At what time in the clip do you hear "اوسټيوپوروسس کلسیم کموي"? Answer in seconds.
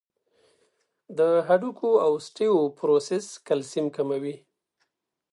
2.07-4.35